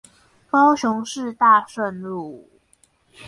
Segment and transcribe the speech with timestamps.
[0.49, 2.49] 高雄市大順路